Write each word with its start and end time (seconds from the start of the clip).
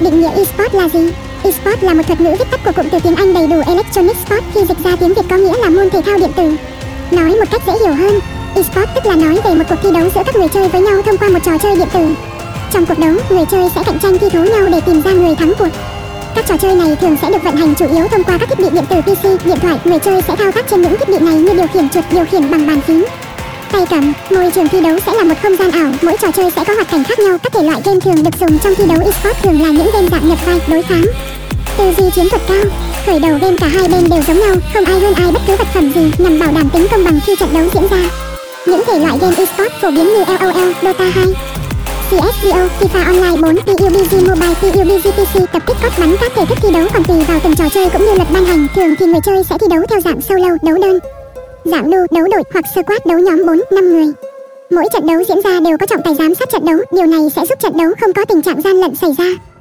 Định 0.00 0.20
nghĩa 0.20 0.30
eSport 0.30 0.74
là 0.74 0.88
gì? 0.88 1.12
eSport 1.42 1.82
là 1.82 1.94
một 1.94 2.02
thuật 2.06 2.20
ngữ 2.20 2.30
viết 2.38 2.50
tắt 2.50 2.60
của 2.64 2.72
cụm 2.72 2.88
từ 2.88 2.98
tiếng 3.02 3.14
Anh 3.14 3.34
đầy 3.34 3.46
đủ 3.46 3.62
Electronic 3.66 4.16
Sport 4.16 4.44
khi 4.54 4.60
dịch 4.68 4.78
ra 4.84 4.96
tiếng 4.96 5.14
Việt 5.14 5.22
có 5.30 5.36
nghĩa 5.36 5.58
là 5.58 5.70
môn 5.70 5.90
thể 5.90 6.00
thao 6.06 6.18
điện 6.18 6.32
tử. 6.36 6.56
Nói 7.10 7.30
một 7.30 7.50
cách 7.50 7.62
dễ 7.66 7.72
hiểu 7.72 7.94
hơn, 7.94 8.20
eSport 8.54 8.88
tức 8.94 9.06
là 9.06 9.16
nói 9.16 9.40
về 9.44 9.54
một 9.54 9.64
cuộc 9.68 9.76
thi 9.82 9.88
đấu 9.92 10.08
giữa 10.14 10.22
các 10.26 10.36
người 10.36 10.48
chơi 10.48 10.68
với 10.68 10.80
nhau 10.80 11.02
thông 11.02 11.16
qua 11.16 11.28
một 11.28 11.38
trò 11.44 11.58
chơi 11.58 11.76
điện 11.76 11.88
tử. 11.92 12.14
Trong 12.72 12.86
cuộc 12.86 12.98
đấu, 12.98 13.14
người 13.30 13.44
chơi 13.50 13.68
sẽ 13.74 13.82
cạnh 13.86 13.98
tranh 13.98 14.18
thi 14.18 14.26
thố 14.32 14.44
nhau 14.44 14.68
để 14.72 14.80
tìm 14.80 15.02
ra 15.02 15.12
người 15.12 15.34
thắng 15.34 15.52
cuộc. 15.58 15.68
Các 16.34 16.46
trò 16.46 16.56
chơi 16.56 16.74
này 16.74 16.96
thường 16.96 17.16
sẽ 17.22 17.30
được 17.30 17.42
vận 17.42 17.56
hành 17.56 17.74
chủ 17.74 17.92
yếu 17.92 18.08
thông 18.08 18.24
qua 18.24 18.38
các 18.38 18.48
thiết 18.48 18.58
bị 18.58 18.70
điện 18.70 18.84
tử 18.88 19.00
PC, 19.00 19.46
điện 19.46 19.58
thoại. 19.62 19.78
Người 19.84 19.98
chơi 19.98 20.22
sẽ 20.22 20.36
thao 20.36 20.52
tác 20.52 20.64
trên 20.70 20.82
những 20.82 20.96
thiết 20.96 21.08
bị 21.08 21.18
này 21.18 21.34
như 21.34 21.54
điều 21.54 21.66
khiển 21.66 21.88
chuột, 21.88 22.04
điều 22.12 22.24
khiển 22.24 22.50
bằng 22.50 22.66
bàn 22.66 22.80
phím, 22.80 23.04
tay 23.74 23.86
cầm. 23.90 24.12
Môi 24.30 24.50
trường 24.50 24.68
thi 24.68 24.80
đấu 24.80 24.98
sẽ 25.06 25.14
là 25.14 25.24
một 25.24 25.34
không 25.42 25.56
gian 25.56 25.70
ảo, 25.70 25.92
mỗi 26.02 26.16
trò 26.22 26.30
chơi 26.30 26.50
sẽ 26.50 26.64
có 26.64 26.74
hoạt 26.74 26.90
cảnh 26.90 27.04
khác 27.04 27.18
nhau. 27.18 27.38
Các 27.42 27.52
thể 27.52 27.62
loại 27.62 27.80
game 27.84 28.00
thường 28.00 28.22
được 28.22 28.40
dùng 28.40 28.58
trong 28.58 28.74
thi 28.74 28.84
đấu 28.88 28.98
eSports 29.04 29.42
thường 29.42 29.62
là 29.62 29.68
những 29.68 29.90
game 29.92 30.08
dạng 30.10 30.28
nhập 30.28 30.38
vai, 30.46 30.60
đối 30.68 30.82
kháng. 30.82 31.04
Tư 31.78 31.84
duy 31.98 32.10
chiến 32.10 32.28
thuật 32.28 32.42
cao. 32.48 32.64
Khởi 33.06 33.20
đầu 33.20 33.38
game 33.42 33.56
cả 33.56 33.66
hai 33.66 33.88
bên 33.88 34.08
đều 34.10 34.22
giống 34.26 34.38
nhau, 34.38 34.54
không 34.74 34.84
ai 34.84 35.00
hơn 35.00 35.14
ai 35.14 35.32
bất 35.32 35.40
cứ 35.46 35.56
vật 35.56 35.66
phẩm 35.74 35.92
gì 35.92 36.10
nhằm 36.18 36.38
bảo 36.38 36.52
đảm 36.52 36.70
tính 36.70 36.86
công 36.90 37.04
bằng 37.04 37.20
khi 37.26 37.36
trận 37.38 37.48
đấu 37.54 37.64
diễn 37.74 37.82
ra. 37.90 38.10
Những 38.66 38.82
thể 38.86 38.98
loại 38.98 39.18
game 39.20 39.36
eSports 39.36 39.74
phổ 39.82 39.90
biến 39.90 40.06
như 40.06 40.24
LOL, 40.40 40.72
Dota 40.82 41.04
2, 41.04 41.24
CSGO, 42.10 42.68
FIFA 42.80 43.04
Online 43.04 43.40
4, 43.42 43.56
PUBG 43.56 44.28
Mobile, 44.28 44.54
PUBG 44.60 45.08
PC 45.10 45.52
tập 45.52 45.62
kích 45.66 45.76
cốt 45.82 45.90
bắn 45.98 46.16
các 46.20 46.32
thể 46.34 46.44
thức 46.46 46.58
thi 46.62 46.68
đấu 46.72 46.86
còn 46.92 47.04
tùy 47.04 47.16
vào 47.28 47.40
từng 47.44 47.56
trò 47.56 47.64
chơi 47.74 47.90
cũng 47.90 48.04
như 48.04 48.14
luật 48.14 48.28
ban 48.32 48.44
hành. 48.44 48.66
Thường 48.74 48.94
thì 48.98 49.06
người 49.06 49.20
chơi 49.26 49.44
sẽ 49.44 49.58
thi 49.58 49.66
đấu 49.70 49.80
theo 49.90 50.00
dạng 50.00 50.20
solo, 50.20 50.48
đấu 50.62 50.76
đơn, 50.82 50.98
giảm 51.64 51.90
đu, 51.90 51.98
đấu 52.10 52.26
đội 52.32 52.42
hoặc 52.52 52.64
squad 52.74 53.06
đấu 53.06 53.18
nhóm 53.18 53.46
4, 53.46 53.60
5 53.70 53.88
người. 53.88 54.06
Mỗi 54.70 54.84
trận 54.92 55.06
đấu 55.06 55.22
diễn 55.28 55.40
ra 55.40 55.60
đều 55.60 55.78
có 55.78 55.86
trọng 55.86 56.02
tài 56.02 56.14
giám 56.14 56.34
sát 56.34 56.50
trận 56.50 56.64
đấu, 56.64 56.78
điều 56.92 57.06
này 57.06 57.20
sẽ 57.36 57.46
giúp 57.46 57.58
trận 57.60 57.76
đấu 57.76 57.90
không 58.00 58.12
có 58.12 58.24
tình 58.24 58.42
trạng 58.42 58.62
gian 58.62 58.76
lận 58.76 58.94
xảy 58.94 59.10
ra. 59.18 59.53